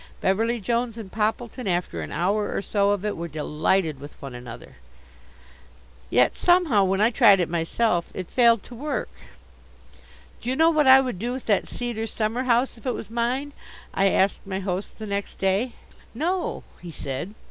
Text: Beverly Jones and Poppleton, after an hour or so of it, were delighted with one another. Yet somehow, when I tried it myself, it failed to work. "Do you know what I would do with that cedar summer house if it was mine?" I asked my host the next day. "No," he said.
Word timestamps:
Beverly 0.19 0.59
Jones 0.59 0.97
and 0.97 1.11
Poppleton, 1.11 1.67
after 1.67 2.01
an 2.01 2.11
hour 2.11 2.51
or 2.55 2.59
so 2.63 2.89
of 2.89 3.05
it, 3.05 3.15
were 3.15 3.27
delighted 3.27 3.99
with 3.99 4.19
one 4.19 4.33
another. 4.33 4.77
Yet 6.09 6.35
somehow, 6.35 6.83
when 6.85 6.99
I 6.99 7.11
tried 7.11 7.39
it 7.39 7.47
myself, 7.47 8.09
it 8.15 8.27
failed 8.27 8.63
to 8.63 8.73
work. 8.73 9.09
"Do 10.41 10.49
you 10.49 10.55
know 10.55 10.71
what 10.71 10.87
I 10.87 11.01
would 11.01 11.19
do 11.19 11.31
with 11.33 11.45
that 11.45 11.67
cedar 11.67 12.07
summer 12.07 12.45
house 12.45 12.79
if 12.79 12.87
it 12.87 12.95
was 12.95 13.11
mine?" 13.11 13.53
I 13.93 14.07
asked 14.09 14.47
my 14.47 14.59
host 14.59 14.97
the 14.97 15.05
next 15.05 15.35
day. 15.37 15.73
"No," 16.15 16.63
he 16.81 16.89
said. 16.89 17.35